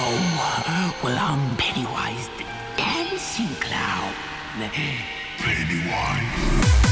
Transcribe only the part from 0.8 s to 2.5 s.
well, I'm Pennywise the